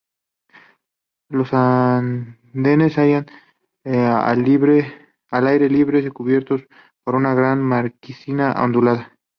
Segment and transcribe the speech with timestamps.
[1.29, 3.27] Los andenes se hallan
[3.85, 6.63] al aire libre, cubiertos
[7.05, 9.13] por una gran marquesina ondulada.